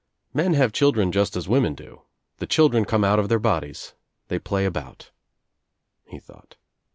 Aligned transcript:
"Men 0.33 0.55
have 0.55 0.73
children 0.73 1.11
just 1.11 1.37
as 1.37 1.47
women 1.47 1.75
do. 1.75 2.01
The 2.39 2.47
children 2.47 2.85
come 2.85 3.03
out 3.03 3.19
of 3.19 3.29
their 3.29 3.37
bodies. 3.37 3.93
They 4.29 4.39
play 4.39 4.65
about," 4.65 5.11
he 6.07 6.17
thought. 6.17 6.55